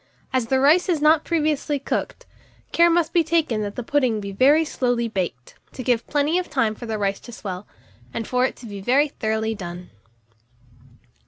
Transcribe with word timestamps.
As 0.33 0.47
the 0.47 0.59
rice 0.59 0.89
is 0.89 0.99
not 0.99 1.23
previously 1.23 1.77
cooked, 1.77 2.25
care 2.71 2.89
must 2.89 3.13
be 3.13 3.23
taken 3.23 3.61
that 3.61 3.75
the 3.75 3.83
pudding 3.83 4.19
be 4.19 4.31
very 4.31 4.65
slowly 4.65 5.07
baked, 5.07 5.53
to 5.73 5.83
give 5.83 6.07
plenty 6.07 6.39
of 6.39 6.49
time 6.49 6.73
for 6.73 6.87
the 6.87 6.97
rice 6.97 7.19
to 7.19 7.31
swell, 7.31 7.67
and 8.11 8.27
for 8.27 8.43
it 8.43 8.55
to 8.55 8.65
be 8.65 8.81
very 8.81 9.09
thoroughly 9.09 9.53
done. 9.53 9.91